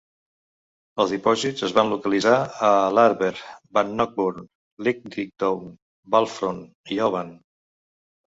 [1.03, 2.37] Els dipòsits es van localitzar
[2.69, 2.69] a
[2.99, 3.43] Larbert,
[3.79, 4.47] Bannockburn,
[4.87, 5.61] Linlithgow,
[6.17, 6.63] Balfron
[6.97, 7.31] i Oban.